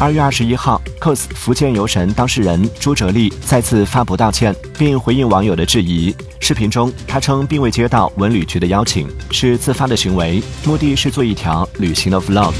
[0.00, 6.14] 二月二十一号 cos 福建游神当事人朱哲立再次发博道歉并回应网友的质疑。
[6.38, 12.54] 视频中他称并未接到文旅局的邀请是自发的行为目的是做一条旅行的 vlog